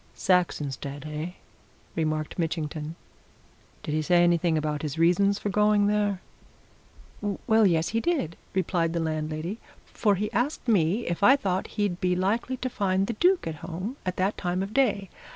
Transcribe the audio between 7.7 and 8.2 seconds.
he